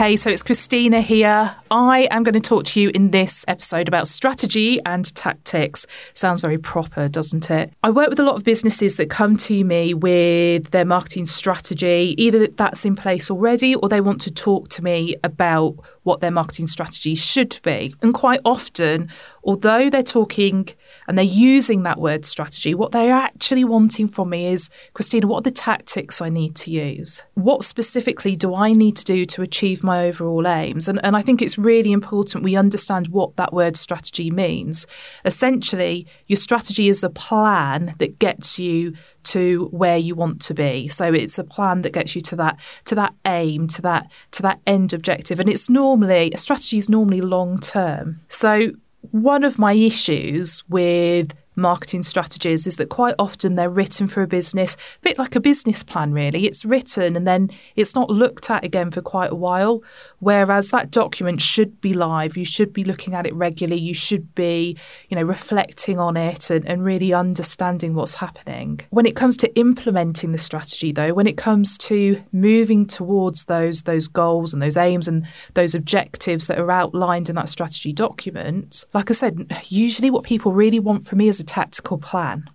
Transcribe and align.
Hey, 0.00 0.16
so 0.16 0.30
it's 0.30 0.42
Christina 0.42 1.02
here. 1.02 1.54
I 1.70 2.08
am 2.10 2.24
going 2.24 2.34
to 2.34 2.40
talk 2.40 2.64
to 2.64 2.80
you 2.80 2.90
in 2.92 3.12
this 3.12 3.44
episode 3.46 3.86
about 3.86 4.08
strategy 4.08 4.80
and 4.84 5.14
tactics. 5.14 5.86
Sounds 6.14 6.40
very 6.40 6.58
proper, 6.58 7.06
doesn't 7.06 7.48
it? 7.48 7.72
I 7.84 7.90
work 7.90 8.08
with 8.10 8.18
a 8.18 8.24
lot 8.24 8.34
of 8.34 8.42
businesses 8.42 8.96
that 8.96 9.08
come 9.08 9.36
to 9.36 9.64
me 9.64 9.94
with 9.94 10.72
their 10.72 10.84
marketing 10.84 11.26
strategy, 11.26 12.16
either 12.18 12.48
that's 12.48 12.84
in 12.84 12.96
place 12.96 13.30
already 13.30 13.76
or 13.76 13.88
they 13.88 14.00
want 14.00 14.20
to 14.22 14.32
talk 14.32 14.68
to 14.70 14.82
me 14.82 15.14
about 15.22 15.76
what 16.02 16.20
their 16.20 16.32
marketing 16.32 16.66
strategy 16.66 17.14
should 17.14 17.60
be. 17.62 17.94
And 18.02 18.12
quite 18.12 18.40
often, 18.44 19.08
although 19.44 19.90
they're 19.90 20.02
talking 20.02 20.68
and 21.06 21.16
they're 21.16 21.24
using 21.24 21.84
that 21.84 22.00
word 22.00 22.24
strategy, 22.24 22.74
what 22.74 22.90
they're 22.90 23.12
actually 23.12 23.62
wanting 23.62 24.08
from 24.08 24.30
me 24.30 24.46
is 24.46 24.70
Christina, 24.94 25.28
what 25.28 25.38
are 25.38 25.42
the 25.42 25.50
tactics 25.52 26.20
I 26.20 26.30
need 26.30 26.56
to 26.56 26.72
use? 26.72 27.22
What 27.34 27.62
specifically 27.62 28.34
do 28.34 28.56
I 28.56 28.72
need 28.72 28.96
to 28.96 29.04
do 29.04 29.24
to 29.26 29.42
achieve 29.42 29.84
my 29.84 30.06
overall 30.06 30.48
aims? 30.48 30.88
And, 30.88 30.98
and 31.04 31.14
I 31.14 31.22
think 31.22 31.40
it's 31.40 31.59
really 31.60 31.92
important 31.92 32.44
we 32.44 32.56
understand 32.56 33.08
what 33.08 33.36
that 33.36 33.52
word 33.52 33.76
strategy 33.76 34.30
means. 34.30 34.86
Essentially, 35.24 36.06
your 36.26 36.36
strategy 36.36 36.88
is 36.88 37.04
a 37.04 37.10
plan 37.10 37.94
that 37.98 38.18
gets 38.18 38.58
you 38.58 38.94
to 39.22 39.68
where 39.70 39.98
you 39.98 40.14
want 40.14 40.40
to 40.42 40.54
be. 40.54 40.88
So 40.88 41.12
it's 41.12 41.38
a 41.38 41.44
plan 41.44 41.82
that 41.82 41.92
gets 41.92 42.14
you 42.14 42.20
to 42.22 42.36
that 42.36 42.58
to 42.86 42.94
that 42.94 43.14
aim, 43.26 43.68
to 43.68 43.82
that 43.82 44.10
to 44.32 44.42
that 44.42 44.60
end 44.66 44.92
objective. 44.92 45.40
And 45.40 45.48
it's 45.48 45.68
normally 45.68 46.32
a 46.32 46.38
strategy 46.38 46.78
is 46.78 46.88
normally 46.88 47.20
long 47.20 47.60
term. 47.60 48.20
So 48.28 48.72
one 49.10 49.44
of 49.44 49.58
my 49.58 49.72
issues 49.72 50.62
with 50.68 51.32
marketing 51.60 52.02
strategies 52.02 52.66
is 52.66 52.76
that 52.76 52.88
quite 52.88 53.14
often 53.18 53.54
they're 53.54 53.70
written 53.70 54.08
for 54.08 54.22
a 54.22 54.26
business, 54.26 54.74
a 54.74 55.00
bit 55.02 55.18
like 55.18 55.36
a 55.36 55.40
business 55.40 55.82
plan, 55.82 56.12
really. 56.12 56.46
It's 56.46 56.64
written 56.64 57.16
and 57.16 57.26
then 57.26 57.50
it's 57.76 57.94
not 57.94 58.10
looked 58.10 58.50
at 58.50 58.64
again 58.64 58.90
for 58.90 59.02
quite 59.02 59.30
a 59.30 59.36
while. 59.36 59.82
Whereas 60.18 60.70
that 60.70 60.90
document 60.90 61.40
should 61.40 61.80
be 61.80 61.94
live. 61.94 62.36
You 62.36 62.44
should 62.44 62.72
be 62.72 62.84
looking 62.84 63.14
at 63.14 63.26
it 63.26 63.34
regularly. 63.34 63.80
You 63.80 63.94
should 63.94 64.34
be, 64.34 64.76
you 65.08 65.16
know, 65.16 65.22
reflecting 65.22 65.98
on 65.98 66.16
it 66.16 66.50
and, 66.50 66.66
and 66.66 66.84
really 66.84 67.12
understanding 67.12 67.94
what's 67.94 68.14
happening. 68.14 68.80
When 68.90 69.06
it 69.06 69.16
comes 69.16 69.36
to 69.38 69.54
implementing 69.56 70.32
the 70.32 70.38
strategy, 70.38 70.92
though, 70.92 71.14
when 71.14 71.26
it 71.26 71.36
comes 71.36 71.78
to 71.78 72.22
moving 72.32 72.86
towards 72.86 73.44
those 73.44 73.82
those 73.82 74.08
goals 74.08 74.52
and 74.52 74.62
those 74.62 74.76
aims 74.76 75.08
and 75.08 75.26
those 75.54 75.74
objectives 75.74 76.46
that 76.46 76.58
are 76.58 76.70
outlined 76.70 77.28
in 77.28 77.36
that 77.36 77.48
strategy 77.48 77.92
document, 77.92 78.84
like 78.94 79.10
I 79.10 79.14
said, 79.14 79.50
usually 79.68 80.10
what 80.10 80.24
people 80.24 80.52
really 80.52 80.80
want 80.80 81.04
from 81.04 81.18
me 81.18 81.28
is 81.28 81.40
a 81.40 81.44
tactical 81.50 81.98
plan, 81.98 82.48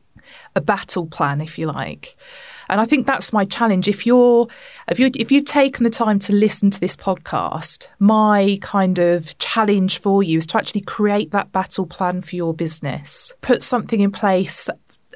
a 0.55 0.61
battle 0.61 1.05
plan, 1.05 1.41
if 1.41 1.59
you 1.59 1.67
like. 1.67 2.15
And 2.69 2.81
I 2.81 2.85
think 2.85 3.05
that's 3.05 3.31
my 3.31 3.45
challenge. 3.45 3.87
If 3.87 4.05
you're, 4.05 4.47
if 4.89 4.99
you 4.99 5.11
if 5.13 5.31
you've 5.31 5.45
taken 5.45 5.83
the 5.83 5.89
time 5.89 6.17
to 6.19 6.33
listen 6.33 6.71
to 6.71 6.79
this 6.79 6.95
podcast, 6.95 7.87
my 7.99 8.57
kind 8.61 8.97
of 8.97 9.37
challenge 9.37 9.99
for 9.99 10.23
you 10.23 10.37
is 10.37 10.47
to 10.47 10.57
actually 10.57 10.81
create 10.81 11.31
that 11.31 11.51
battle 11.51 11.85
plan 11.85 12.21
for 12.21 12.35
your 12.35 12.53
business. 12.53 13.33
Put 13.41 13.61
something 13.61 13.99
in 13.99 14.11
place 14.11 14.69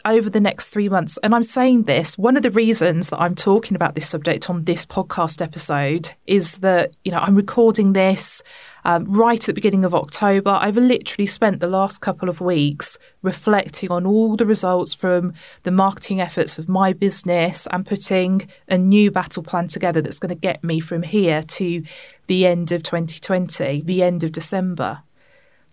over 0.06 0.30
the 0.30 0.40
next 0.40 0.70
three 0.70 0.90
months. 0.90 1.18
And 1.24 1.34
I'm 1.36 1.44
saying 1.44 1.84
this, 1.84 2.18
one 2.18 2.38
of 2.38 2.44
the 2.44 2.52
reasons 2.52 3.10
that 3.10 3.20
I'm 3.20 3.36
talking 3.36 3.76
about 3.76 3.96
this 3.96 4.08
subject 4.08 4.50
on 4.50 4.64
this 4.64 4.86
podcast 4.86 5.42
episode 5.42 6.12
is 6.28 6.58
that, 6.58 6.92
you 7.04 7.12
know, 7.12 7.20
I'm 7.20 7.36
recording 7.36 7.94
this 7.94 8.42
um, 8.86 9.06
right 9.06 9.40
at 9.40 9.46
the 9.46 9.54
beginning 9.54 9.86
of 9.86 9.94
October. 9.94 10.52
I've 10.52 10.78
literally 10.78 11.26
spent 11.26 11.60
the 11.60 11.68
last 11.68 12.02
couple 12.02 12.30
of 12.30 12.42
weeks 12.42 12.98
reflecting 13.22 13.92
on 13.92 14.06
all 14.06 14.36
the 14.36 14.46
results 14.46 14.94
from 14.94 15.34
the 15.64 15.72
marketing 15.72 16.22
efforts 16.22 16.58
of 16.58 16.70
my 16.70 16.94
business 16.94 17.68
and 17.72 17.86
putting 17.86 18.50
a 18.68 18.78
new 18.78 19.12
battle 19.12 19.44
plan 19.44 19.68
together 19.68 20.02
that's 20.02 20.20
going 20.20 20.34
to 20.34 20.36
get 20.36 20.64
me 20.64 20.80
from 20.80 21.04
here 21.04 21.44
to 21.44 21.84
the 22.28 22.46
end 22.46 22.72
of 22.72 22.84
2020, 22.84 23.82
the 23.82 24.04
end 24.04 24.24
of 24.24 24.32
December. 24.32 25.04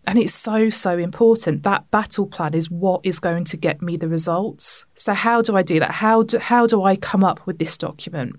And 0.06 0.18
it's 0.18 0.34
so, 0.34 0.70
so 0.70 0.98
important. 0.98 1.64
That 1.64 1.90
battle 1.90 2.26
plan 2.26 2.54
is 2.54 2.70
what 2.70 3.00
is 3.04 3.18
going 3.18 3.44
to 3.46 3.56
get 3.56 3.82
me 3.82 3.96
the 3.96 4.08
results. 4.08 4.86
So, 4.94 5.14
how 5.14 5.42
do 5.42 5.56
I 5.56 5.62
do 5.62 5.80
that? 5.80 5.90
How 5.90 6.22
do, 6.22 6.38
how 6.38 6.66
do 6.66 6.84
I 6.84 6.94
come 6.94 7.24
up 7.24 7.44
with 7.46 7.58
this 7.58 7.76
document? 7.76 8.36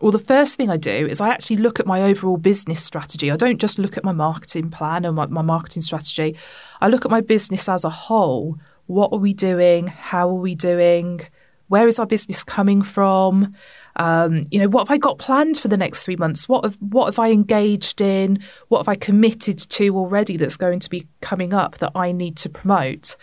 Well, 0.00 0.10
the 0.10 0.18
first 0.18 0.56
thing 0.56 0.70
I 0.70 0.76
do 0.76 1.06
is 1.06 1.20
I 1.20 1.28
actually 1.28 1.58
look 1.58 1.78
at 1.78 1.86
my 1.86 2.02
overall 2.02 2.36
business 2.36 2.82
strategy. 2.82 3.30
I 3.30 3.36
don't 3.36 3.60
just 3.60 3.78
look 3.78 3.96
at 3.96 4.04
my 4.04 4.12
marketing 4.12 4.70
plan 4.70 5.06
or 5.06 5.12
my, 5.12 5.26
my 5.26 5.42
marketing 5.42 5.82
strategy. 5.82 6.36
I 6.80 6.88
look 6.88 7.04
at 7.04 7.10
my 7.10 7.20
business 7.20 7.68
as 7.68 7.84
a 7.84 7.90
whole. 7.90 8.58
What 8.86 9.12
are 9.12 9.18
we 9.18 9.32
doing? 9.32 9.86
How 9.86 10.28
are 10.28 10.34
we 10.34 10.56
doing? 10.56 11.20
Where 11.68 11.88
is 11.88 11.98
our 11.98 12.06
business 12.06 12.44
coming 12.44 12.82
from? 12.82 13.54
Um, 13.96 14.44
you 14.50 14.58
know, 14.58 14.68
what 14.68 14.88
have 14.88 14.94
I 14.94 14.98
got 14.98 15.18
planned 15.18 15.58
for 15.58 15.68
the 15.68 15.76
next 15.76 16.02
three 16.02 16.16
months? 16.16 16.48
What 16.48 16.64
have 16.64 16.76
what 16.80 17.06
have 17.06 17.18
I 17.18 17.30
engaged 17.30 18.00
in? 18.00 18.40
What 18.68 18.78
have 18.78 18.88
I 18.88 18.96
committed 18.96 19.58
to 19.58 19.96
already 19.96 20.36
that's 20.36 20.56
going 20.56 20.80
to 20.80 20.90
be 20.90 21.06
coming 21.20 21.54
up 21.54 21.78
that 21.78 21.92
I 21.94 22.12
need 22.12 22.36
to 22.38 22.48
promote? 22.48 23.16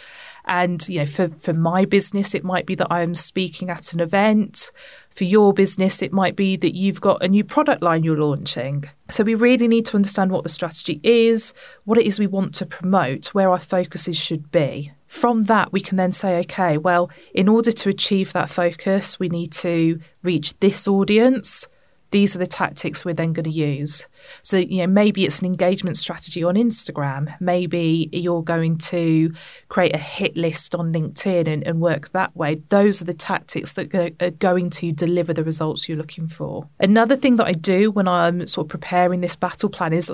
And 0.45 0.87
you 0.89 0.99
know, 0.99 1.05
for 1.05 1.29
for 1.29 1.53
my 1.53 1.85
business, 1.85 2.33
it 2.33 2.43
might 2.43 2.65
be 2.65 2.75
that 2.75 2.91
I'm 2.91 3.15
speaking 3.15 3.69
at 3.69 3.93
an 3.93 3.99
event. 3.99 4.71
For 5.11 5.25
your 5.25 5.53
business, 5.53 6.01
it 6.01 6.13
might 6.13 6.35
be 6.35 6.55
that 6.55 6.73
you've 6.73 7.01
got 7.01 7.23
a 7.23 7.27
new 7.27 7.43
product 7.43 7.83
line 7.83 8.03
you're 8.03 8.17
launching. 8.17 8.85
So 9.09 9.25
we 9.25 9.35
really 9.35 9.67
need 9.67 9.85
to 9.87 9.97
understand 9.97 10.31
what 10.31 10.43
the 10.43 10.49
strategy 10.49 11.01
is, 11.03 11.53
what 11.83 11.97
it 11.97 12.07
is 12.07 12.17
we 12.17 12.27
want 12.27 12.55
to 12.55 12.65
promote, 12.65 13.27
where 13.33 13.51
our 13.51 13.59
focuses 13.59 14.17
should 14.17 14.51
be. 14.51 14.93
From 15.11 15.43
that, 15.43 15.73
we 15.73 15.81
can 15.81 15.97
then 15.97 16.13
say, 16.13 16.39
okay, 16.39 16.77
well, 16.77 17.11
in 17.33 17.49
order 17.49 17.69
to 17.69 17.89
achieve 17.89 18.31
that 18.31 18.49
focus, 18.49 19.19
we 19.19 19.27
need 19.27 19.51
to 19.51 19.99
reach 20.23 20.57
this 20.61 20.87
audience 20.87 21.67
these 22.11 22.35
are 22.35 22.39
the 22.39 22.47
tactics 22.47 23.03
we're 23.03 23.13
then 23.13 23.33
going 23.33 23.45
to 23.45 23.49
use. 23.49 24.07
So, 24.43 24.57
you 24.57 24.79
know, 24.79 24.87
maybe 24.87 25.25
it's 25.25 25.39
an 25.39 25.45
engagement 25.45 25.97
strategy 25.97 26.43
on 26.43 26.55
Instagram. 26.55 27.33
Maybe 27.39 28.09
you're 28.11 28.43
going 28.43 28.77
to 28.79 29.33
create 29.69 29.95
a 29.95 29.97
hit 29.97 30.35
list 30.35 30.75
on 30.75 30.93
LinkedIn 30.93 31.47
and, 31.47 31.65
and 31.65 31.79
work 31.79 32.09
that 32.09 32.35
way. 32.35 32.55
Those 32.69 33.01
are 33.01 33.05
the 33.05 33.13
tactics 33.13 33.73
that 33.73 33.89
go, 33.89 34.09
are 34.19 34.29
going 34.29 34.69
to 34.71 34.91
deliver 34.91 35.33
the 35.33 35.43
results 35.43 35.87
you're 35.87 35.97
looking 35.97 36.27
for. 36.27 36.67
Another 36.79 37.15
thing 37.15 37.37
that 37.37 37.47
I 37.47 37.53
do 37.53 37.91
when 37.91 38.07
I'm 38.07 38.45
sort 38.45 38.65
of 38.65 38.69
preparing 38.69 39.21
this 39.21 39.35
battle 39.35 39.69
plan 39.69 39.93
is 39.93 40.11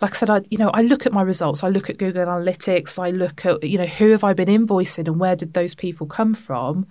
like 0.00 0.14
I 0.14 0.16
said, 0.16 0.30
I 0.30 0.40
you 0.50 0.56
know 0.56 0.70
I 0.70 0.82
look 0.82 1.04
at 1.04 1.12
my 1.12 1.22
results. 1.22 1.62
I 1.62 1.68
look 1.68 1.90
at 1.90 1.98
Google 1.98 2.24
Analytics. 2.24 2.98
I 2.98 3.10
look 3.10 3.44
at 3.44 3.62
you 3.62 3.76
know 3.76 3.86
who 3.86 4.10
have 4.12 4.24
I 4.24 4.32
been 4.32 4.48
invoicing 4.48 5.06
and 5.06 5.20
where 5.20 5.36
did 5.36 5.52
those 5.52 5.74
people 5.74 6.06
come 6.06 6.34
from. 6.34 6.86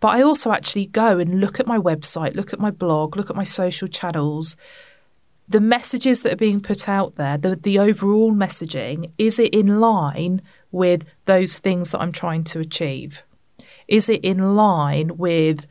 But 0.00 0.08
I 0.08 0.22
also 0.22 0.52
actually 0.52 0.86
go 0.86 1.18
and 1.18 1.40
look 1.40 1.58
at 1.58 1.66
my 1.66 1.78
website, 1.78 2.36
look 2.36 2.52
at 2.52 2.60
my 2.60 2.70
blog, 2.70 3.16
look 3.16 3.30
at 3.30 3.36
my 3.36 3.44
social 3.44 3.88
channels. 3.88 4.56
The 5.48 5.60
messages 5.60 6.22
that 6.22 6.32
are 6.34 6.36
being 6.36 6.60
put 6.60 6.88
out 6.88 7.16
there, 7.16 7.36
the, 7.38 7.56
the 7.56 7.78
overall 7.78 8.32
messaging, 8.32 9.10
is 9.18 9.38
it 9.38 9.54
in 9.54 9.80
line 9.80 10.42
with 10.70 11.04
those 11.24 11.58
things 11.58 11.90
that 11.90 12.00
I'm 12.00 12.12
trying 12.12 12.44
to 12.44 12.60
achieve? 12.60 13.24
Is 13.88 14.08
it 14.08 14.22
in 14.22 14.54
line 14.54 15.16
with, 15.16 15.66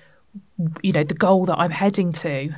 you 0.81 0.91
know, 0.91 1.03
the 1.03 1.13
goal 1.13 1.45
that 1.45 1.59
I'm 1.59 1.71
heading 1.71 2.11
to? 2.13 2.55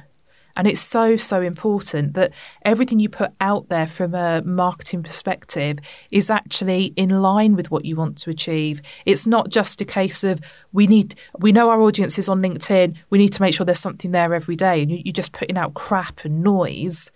And 0.56 0.68
it's 0.68 0.80
so, 0.80 1.18
so 1.18 1.42
important 1.42 2.14
that 2.14 2.34
everything 2.64 3.00
you 3.00 3.10
put 3.10 3.32
out 3.40 3.70
there 3.70 3.88
from 3.88 4.14
a 4.14 4.42
marketing 4.44 5.04
perspective 5.04 5.80
is 6.12 6.30
actually 6.30 6.94
in 6.96 7.10
line 7.22 7.56
with 7.56 7.72
what 7.72 7.86
you 7.86 7.96
want 7.96 8.18
to 8.20 8.30
achieve. 8.30 8.82
It's 9.06 9.26
not 9.26 9.50
just 9.50 9.82
a 9.82 9.86
case 9.86 10.24
of 10.24 10.42
we 10.72 10.88
need, 10.88 11.16
we 11.40 11.52
know 11.52 11.70
our 11.70 11.82
audience 11.82 12.20
is 12.20 12.28
on 12.28 12.42
LinkedIn, 12.42 12.96
we 13.10 13.18
need 13.18 13.34
to 13.34 13.42
make 13.42 13.54
sure 13.54 13.66
there's 13.66 13.80
something 13.80 14.12
there 14.12 14.34
every 14.34 14.56
day, 14.56 14.82
and 14.82 14.92
you're 14.92 15.14
just 15.14 15.32
putting 15.32 15.58
out 15.58 15.74
crap 15.74 16.26
and 16.26 16.44
noise. 16.44 17.12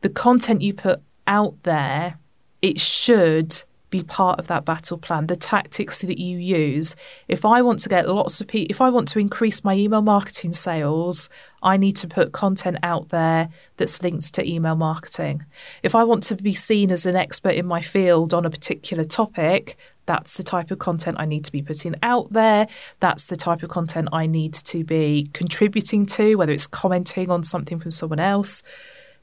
The 0.00 0.08
content 0.08 0.62
you 0.62 0.74
put 0.74 1.00
out 1.26 1.62
there, 1.64 2.18
it 2.62 2.80
should 2.80 3.62
be 3.90 4.02
part 4.02 4.38
of 4.38 4.46
that 4.48 4.64
battle 4.64 4.98
plan, 4.98 5.26
the 5.26 5.36
tactics 5.36 6.00
that 6.00 6.18
you 6.18 6.36
use. 6.38 6.94
If 7.26 7.44
I 7.44 7.62
want 7.62 7.80
to 7.80 7.88
get 7.88 8.08
lots 8.08 8.40
of 8.40 8.46
people, 8.46 8.70
if 8.70 8.80
I 8.80 8.90
want 8.90 9.08
to 9.08 9.18
increase 9.18 9.64
my 9.64 9.74
email 9.74 10.02
marketing 10.02 10.52
sales, 10.52 11.28
I 11.62 11.76
need 11.76 11.96
to 11.96 12.08
put 12.08 12.32
content 12.32 12.78
out 12.82 13.08
there 13.08 13.48
that's 13.76 14.02
linked 14.02 14.34
to 14.34 14.48
email 14.48 14.76
marketing. 14.76 15.44
If 15.82 15.94
I 15.94 16.04
want 16.04 16.22
to 16.24 16.36
be 16.36 16.52
seen 16.52 16.90
as 16.90 17.06
an 17.06 17.16
expert 17.16 17.54
in 17.54 17.66
my 17.66 17.80
field 17.80 18.34
on 18.34 18.44
a 18.44 18.50
particular 18.50 19.04
topic, 19.04 19.76
that's 20.06 20.36
the 20.36 20.42
type 20.42 20.70
of 20.70 20.78
content 20.78 21.16
I 21.20 21.26
need 21.26 21.44
to 21.44 21.52
be 21.52 21.62
putting 21.62 21.94
out 22.02 22.32
there. 22.32 22.66
That's 23.00 23.26
the 23.26 23.36
type 23.36 23.62
of 23.62 23.68
content 23.68 24.08
I 24.12 24.26
need 24.26 24.54
to 24.54 24.84
be 24.84 25.30
contributing 25.34 26.06
to, 26.06 26.36
whether 26.36 26.52
it's 26.52 26.66
commenting 26.66 27.30
on 27.30 27.42
something 27.42 27.78
from 27.78 27.90
someone 27.90 28.20
else 28.20 28.62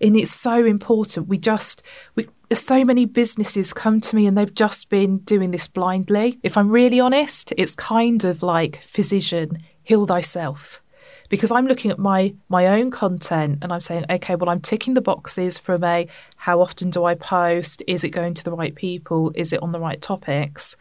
and 0.02 0.16
it's 0.18 0.34
so 0.34 0.66
important. 0.66 1.28
We 1.28 1.38
just 1.38 1.82
we 2.16 2.28
so 2.54 2.86
many 2.86 3.06
businesses 3.06 3.74
come 3.74 4.00
to 4.02 4.16
me 4.16 4.28
and 4.28 4.38
they've 4.38 4.54
just 4.54 4.90
been 4.90 5.20
doing 5.20 5.52
this 5.52 5.68
blindly. 5.68 6.40
If 6.44 6.58
I'm 6.58 6.70
really 6.70 7.00
honest, 7.00 7.54
it's 7.58 7.76
kind 7.76 8.24
of 8.24 8.44
like 8.44 8.82
physician, 8.82 9.64
heal 9.84 10.06
thyself. 10.06 10.82
Because 11.28 11.52
I'm 11.52 11.66
looking 11.66 11.90
at 11.90 11.98
my 11.98 12.36
my 12.50 12.68
own 12.68 12.92
content 12.92 13.60
and 13.62 13.74
I'm 13.74 13.80
saying, 13.80 14.06
okay, 14.10 14.36
well, 14.36 14.50
I'm 14.50 14.62
ticking 14.62 14.94
the 14.94 15.02
boxes 15.02 15.58
from 15.58 15.84
a 15.84 16.08
how 16.38 16.62
often 16.62 16.92
do 16.92 17.04
I 17.04 17.16
post? 17.16 17.82
Is 17.88 18.04
it 18.04 18.10
going 18.10 18.36
to 18.36 18.44
the 18.44 18.52
right 18.52 18.76
people? 18.76 19.32
Is 19.34 19.52
it 19.52 19.62
on 19.64 19.72
the 19.72 19.80
right 19.80 20.02
topics? 20.02 20.76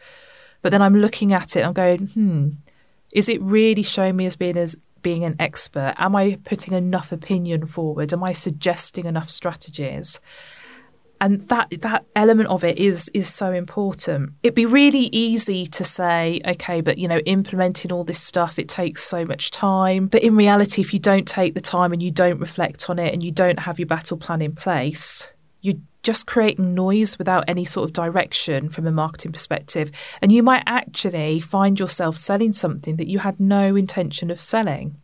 But 0.61 0.71
then 0.71 0.81
I'm 0.81 0.95
looking 0.95 1.33
at 1.33 1.55
it, 1.55 1.63
I'm 1.65 1.73
going, 1.73 2.07
hmm, 2.07 2.49
is 3.13 3.29
it 3.29 3.41
really 3.41 3.83
showing 3.83 4.15
me 4.15 4.25
as 4.25 4.35
being 4.35 4.57
as 4.57 4.75
being 5.01 5.23
an 5.23 5.35
expert? 5.39 5.93
Am 5.97 6.15
I 6.15 6.39
putting 6.43 6.73
enough 6.73 7.11
opinion 7.11 7.65
forward? 7.65 8.11
Am 8.11 8.23
I 8.23 8.33
suggesting 8.33 9.05
enough 9.05 9.29
strategies? 9.29 10.19
And 11.21 11.47
that 11.49 11.67
that 11.81 12.05
element 12.15 12.49
of 12.49 12.63
it 12.63 12.77
is 12.77 13.09
is 13.13 13.33
so 13.33 13.51
important. 13.51 14.33
It'd 14.43 14.55
be 14.55 14.65
really 14.65 15.09
easy 15.11 15.65
to 15.67 15.83
say 15.83 16.41
okay 16.45 16.81
but 16.81 16.97
you 16.97 17.07
know 17.07 17.19
implementing 17.19 17.91
all 17.91 18.03
this 18.03 18.21
stuff 18.21 18.59
it 18.59 18.69
takes 18.69 19.03
so 19.03 19.25
much 19.25 19.51
time. 19.51 20.07
But 20.07 20.23
in 20.23 20.35
reality 20.35 20.81
if 20.81 20.93
you 20.93 20.99
don't 20.99 21.27
take 21.27 21.53
the 21.53 21.61
time 21.61 21.93
and 21.93 22.01
you 22.01 22.11
don't 22.11 22.39
reflect 22.39 22.89
on 22.89 22.99
it 22.99 23.13
and 23.13 23.23
you 23.23 23.31
don't 23.31 23.59
have 23.59 23.79
your 23.79 23.87
battle 23.87 24.17
plan 24.17 24.41
in 24.41 24.55
place 24.55 25.27
you're 25.65 25.75
just 26.03 26.27
creating 26.27 26.75
noise 26.75 27.17
without 27.17 27.43
any 27.47 27.65
sort 27.65 27.85
of 27.85 27.91
direction 27.91 28.69
from 28.69 28.85
a 28.85 28.91
marketing 28.91 29.31
perspective. 29.31 29.89
And 30.21 30.31
you 30.31 30.43
might 30.43 30.61
actually 30.67 31.39
find 31.39 31.79
yourself 31.79 32.17
selling 32.17 32.53
something 32.53 32.97
that 32.97 33.07
you 33.07 33.19
had 33.19 33.39
no 33.39 33.75
intention 33.75 34.29
of 34.29 34.39
selling 34.39 34.97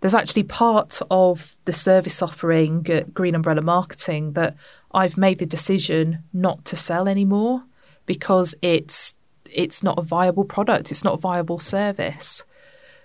there's 0.00 0.14
actually 0.14 0.44
part 0.44 1.00
of 1.10 1.56
the 1.64 1.72
service 1.72 2.22
offering 2.22 2.86
at 2.90 3.12
Green 3.12 3.34
Umbrella 3.34 3.60
Marketing 3.60 4.32
that 4.32 4.56
I've 4.92 5.16
made 5.16 5.38
the 5.38 5.46
decision 5.46 6.24
not 6.32 6.64
to 6.66 6.76
sell 6.76 7.06
anymore 7.06 7.64
because 8.06 8.54
it's 8.62 9.14
it's 9.52 9.82
not 9.82 9.98
a 9.98 10.02
viable 10.02 10.44
product, 10.44 10.90
it's 10.90 11.04
not 11.04 11.14
a 11.14 11.18
viable 11.18 11.58
service. 11.58 12.44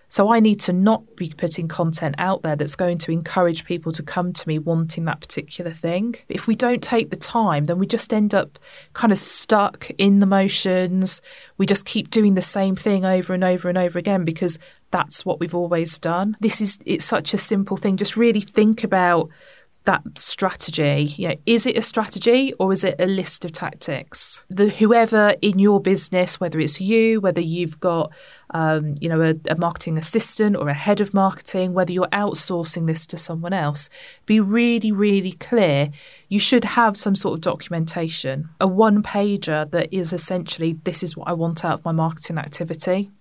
So 0.07 0.31
I 0.31 0.39
need 0.39 0.59
to 0.62 0.74
not 0.74 1.15
be 1.15 1.33
putting 1.36 1.68
content 1.68 2.15
out 2.18 2.44
there 2.44 2.56
that's 2.56 2.75
going 2.75 3.00
to 3.00 3.12
encourage 3.12 3.65
people 3.65 3.91
to 3.91 4.03
come 4.03 4.33
to 4.33 4.48
me 4.48 4.59
wanting 4.59 5.06
that 5.06 5.19
particular 5.19 5.71
thing. 5.71 6.15
If 6.30 6.48
we 6.48 6.56
don't 6.56 6.81
take 6.81 7.09
the 7.09 7.15
time, 7.15 7.65
then 7.65 7.80
we 7.80 7.88
just 7.88 8.13
end 8.13 8.33
up 8.33 8.59
kind 8.94 9.12
of 9.12 9.18
stuck 9.18 9.89
in 9.98 10.19
the 10.19 10.25
motions. 10.25 11.21
We 11.57 11.65
just 11.65 11.86
keep 11.86 12.12
doing 12.12 12.36
the 12.36 12.41
same 12.41 12.75
thing 12.75 13.03
over 13.03 13.33
and 13.33 13.44
over 13.44 13.68
and 13.68 13.77
over 13.77 13.98
again 13.98 14.25
because 14.25 14.59
that's 14.95 15.25
what 15.25 15.42
we've 15.42 15.53
always 15.53 16.00
done. 16.00 16.38
This 16.39 16.62
is 16.62 16.80
it's 16.86 17.03
such 17.03 17.33
a 17.33 17.38
simple 17.38 17.75
thing. 17.75 17.97
Just 17.97 18.15
really 18.15 18.39
think 18.39 18.81
about 18.81 19.30
that 19.83 20.01
strategy 20.15 21.13
you 21.15 21.27
know 21.27 21.36
is 21.45 21.68
it 21.68 21.77
a 21.77 21.81
strategy 21.81 22.53
or 22.59 22.74
is 22.74 22.83
it 22.83 22.95
a 22.97 23.06
list 23.06 23.45
of 23.45 23.51
tactics 23.51 24.44
the 24.50 24.69
whoever 24.69 25.36
in 25.44 25.59
your 25.59 25.80
business 25.80 26.39
whether 26.39 26.59
it's 26.59 26.81
you 26.81 27.21
whether 27.21 27.39
you've 27.39 27.80
got 27.80 28.12
um, 28.50 28.95
you 29.00 29.07
know 29.07 29.21
a, 29.21 29.36
a 29.47 29.56
marketing 29.59 29.95
assistant 29.95 30.56
or 30.56 30.69
a 30.69 30.74
head 30.74 31.01
of 31.01 31.13
marketing 31.13 31.75
whether 31.75 31.91
you're 31.91 32.07
outsourcing 32.07 32.88
this 32.88 33.06
to 33.06 33.15
someone 33.15 33.53
else 33.53 33.88
be 34.25 34.39
really 34.39 34.91
really 34.91 35.33
clear 35.33 35.91
you 36.30 36.39
should 36.39 36.63
have 36.63 36.98
some 36.98 37.15
sort 37.15 37.36
of 37.36 37.41
documentation 37.41 38.50
a 38.59 38.68
one 38.68 39.03
pager 39.03 39.69
that 39.69 39.94
is 39.94 40.12
essentially 40.12 40.80
this 40.83 41.03
is 41.03 41.15
what 41.15 41.27
i 41.27 41.33
want 41.33 41.63
out 41.63 41.74
of 41.74 41.86
my 41.86 41.91
marketing 41.91 42.39
activity 42.39 43.12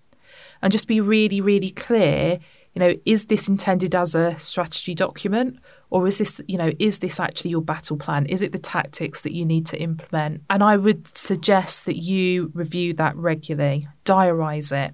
and 0.64 0.72
just 0.72 0.88
be 0.88 1.00
really 1.00 1.40
really 1.40 1.70
clear 1.70 2.40
you 2.74 2.80
know, 2.80 2.94
is 3.04 3.26
this 3.26 3.48
intended 3.48 3.94
as 3.94 4.14
a 4.14 4.36
strategy 4.38 4.94
document 4.94 5.58
or 5.90 6.08
is 6.08 6.18
this, 6.18 6.40
you 6.48 6.58
know, 6.58 6.72
is 6.80 6.98
this 6.98 7.20
actually 7.20 7.52
your 7.52 7.62
battle 7.62 7.96
plan? 7.96 8.26
Is 8.26 8.42
it 8.42 8.50
the 8.50 8.58
tactics 8.58 9.22
that 9.22 9.32
you 9.32 9.44
need 9.44 9.64
to 9.66 9.80
implement? 9.80 10.42
And 10.50 10.62
I 10.62 10.76
would 10.76 11.16
suggest 11.16 11.86
that 11.86 12.02
you 12.02 12.50
review 12.52 12.92
that 12.94 13.16
regularly, 13.16 13.86
diarise 14.04 14.76
it. 14.76 14.92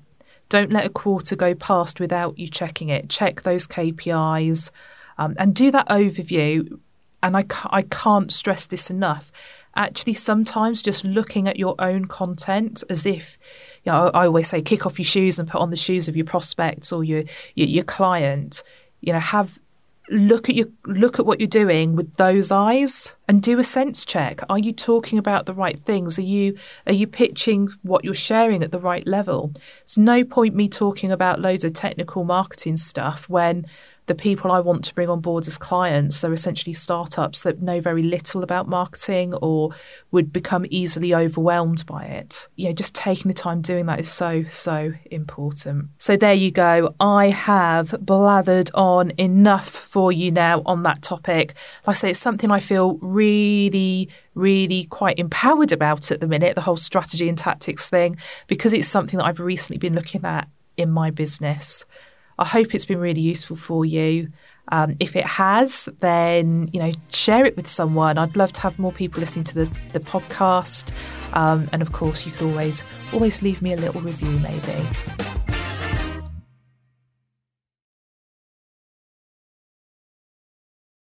Don't 0.50 0.70
let 0.70 0.84
a 0.84 0.90
quarter 0.90 1.36
go 1.36 1.54
past 1.54 2.00
without 2.00 2.38
you 2.38 2.48
checking 2.48 2.90
it. 2.90 3.08
Check 3.08 3.42
those 3.42 3.66
KPIs 3.66 4.70
um, 5.16 5.34
and 5.38 5.54
do 5.54 5.70
that 5.70 5.88
overview. 5.88 6.78
And 7.22 7.36
I, 7.36 7.44
I 7.70 7.82
can't 7.82 8.30
stress 8.30 8.66
this 8.66 8.90
enough. 8.90 9.32
Actually, 9.80 10.12
sometimes 10.12 10.82
just 10.82 11.06
looking 11.06 11.48
at 11.48 11.56
your 11.56 11.74
own 11.78 12.04
content 12.04 12.84
as 12.90 13.06
if 13.06 13.38
you 13.84 13.90
know, 13.90 14.10
I 14.12 14.26
always 14.26 14.46
say 14.46 14.60
kick 14.60 14.84
off 14.84 14.98
your 14.98 15.06
shoes 15.06 15.38
and 15.38 15.48
put 15.48 15.58
on 15.58 15.70
the 15.70 15.76
shoes 15.76 16.06
of 16.06 16.16
your 16.16 16.26
prospects 16.26 16.92
or 16.92 17.02
your, 17.02 17.24
your, 17.54 17.66
your 17.66 17.84
client. 17.84 18.62
You 19.00 19.14
know, 19.14 19.20
have 19.20 19.58
look 20.10 20.48
at 20.48 20.54
your 20.54 20.66
look 20.84 21.18
at 21.18 21.24
what 21.24 21.40
you're 21.40 21.48
doing 21.48 21.96
with 21.96 22.14
those 22.16 22.50
eyes 22.50 23.14
and 23.26 23.42
do 23.42 23.58
a 23.58 23.64
sense 23.64 24.04
check. 24.04 24.40
Are 24.50 24.58
you 24.58 24.72
talking 24.72 25.18
about 25.18 25.46
the 25.46 25.54
right 25.54 25.78
things? 25.78 26.18
Are 26.18 26.22
you 26.22 26.58
are 26.86 26.92
you 26.92 27.06
pitching 27.06 27.68
what 27.82 28.04
you're 28.04 28.12
sharing 28.12 28.62
at 28.62 28.72
the 28.72 28.78
right 28.78 29.06
level? 29.06 29.54
It's 29.80 29.96
no 29.96 30.24
point 30.24 30.54
me 30.54 30.68
talking 30.68 31.10
about 31.10 31.40
loads 31.40 31.64
of 31.64 31.72
technical 31.72 32.24
marketing 32.24 32.76
stuff 32.76 33.30
when 33.30 33.66
the 34.10 34.14
people 34.16 34.50
I 34.50 34.58
want 34.58 34.84
to 34.86 34.94
bring 34.96 35.08
on 35.08 35.20
board 35.20 35.46
as 35.46 35.56
clients 35.56 36.24
are 36.24 36.32
essentially 36.32 36.72
startups 36.72 37.42
that 37.42 37.62
know 37.62 37.80
very 37.80 38.02
little 38.02 38.42
about 38.42 38.66
marketing 38.66 39.34
or 39.34 39.70
would 40.10 40.32
become 40.32 40.66
easily 40.68 41.14
overwhelmed 41.14 41.86
by 41.86 42.06
it. 42.06 42.48
You 42.56 42.66
know, 42.66 42.72
just 42.72 42.92
taking 42.92 43.28
the 43.28 43.34
time 43.34 43.60
doing 43.60 43.86
that 43.86 44.00
is 44.00 44.10
so, 44.10 44.42
so 44.50 44.94
important. 45.12 45.90
So 45.98 46.16
there 46.16 46.34
you 46.34 46.50
go. 46.50 46.92
I 46.98 47.28
have 47.28 47.90
blathered 48.04 48.68
on 48.74 49.12
enough 49.16 49.70
for 49.70 50.10
you 50.10 50.32
now 50.32 50.62
on 50.66 50.82
that 50.82 51.02
topic. 51.02 51.54
Like 51.86 51.94
I 51.94 51.98
say, 52.00 52.10
it's 52.10 52.18
something 52.18 52.50
I 52.50 52.58
feel 52.58 52.98
really, 53.00 54.08
really 54.34 54.86
quite 54.86 55.20
empowered 55.20 55.70
about 55.70 56.10
at 56.10 56.18
the 56.18 56.26
minute, 56.26 56.56
the 56.56 56.62
whole 56.62 56.76
strategy 56.76 57.28
and 57.28 57.38
tactics 57.38 57.88
thing, 57.88 58.16
because 58.48 58.72
it's 58.72 58.88
something 58.88 59.18
that 59.18 59.26
I've 59.26 59.38
recently 59.38 59.78
been 59.78 59.94
looking 59.94 60.24
at 60.24 60.48
in 60.76 60.90
my 60.90 61.12
business. 61.12 61.84
I 62.40 62.46
hope 62.46 62.74
it's 62.74 62.86
been 62.86 62.98
really 62.98 63.20
useful 63.20 63.54
for 63.54 63.84
you. 63.84 64.32
Um, 64.72 64.96
if 64.98 65.14
it 65.14 65.26
has, 65.26 65.88
then 66.00 66.70
you 66.72 66.80
know 66.80 66.92
share 67.12 67.44
it 67.44 67.56
with 67.56 67.68
someone. 67.68 68.18
I'd 68.18 68.34
love 68.34 68.52
to 68.54 68.60
have 68.62 68.78
more 68.78 68.92
people 68.92 69.20
listening 69.20 69.44
to 69.46 69.54
the, 69.54 69.64
the 69.92 70.00
podcast. 70.00 70.92
Um, 71.34 71.68
and 71.72 71.82
of 71.82 71.92
course, 71.92 72.24
you 72.24 72.32
could 72.32 72.48
always 72.48 72.82
always 73.12 73.42
leave 73.42 73.60
me 73.62 73.74
a 73.74 73.76
little 73.76 74.00
review, 74.00 74.38
maybe. 74.38 75.39